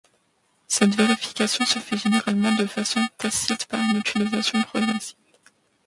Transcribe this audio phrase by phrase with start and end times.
[0.67, 5.15] Cette vérification se fait généralement de façon tacite par une utilisation progressive.